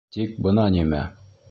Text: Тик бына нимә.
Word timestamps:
Тик 0.15 0.33
бына 0.47 0.65
нимә. 0.79 1.07